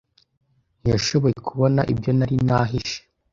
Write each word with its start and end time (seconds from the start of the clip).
Ntiyashoboye 0.81 1.35
kubona 1.47 1.81
ibyo 1.93 2.11
nari 2.17 2.35
nahishe. 2.47 2.99